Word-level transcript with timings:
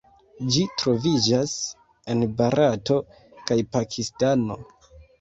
Ĝi 0.53 0.63
troviĝas 0.83 1.53
en 2.15 2.25
Barato 2.41 3.01
kaj 3.47 3.63
Pakistano. 3.79 4.63